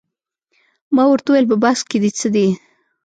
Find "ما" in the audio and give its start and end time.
0.95-1.03